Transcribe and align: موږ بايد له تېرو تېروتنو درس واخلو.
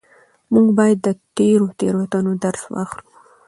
موږ 0.53 0.67
بايد 0.77 0.97
له 1.05 1.13
تېرو 1.37 1.67
تېروتنو 1.79 2.31
درس 2.43 2.63
واخلو. 2.73 3.05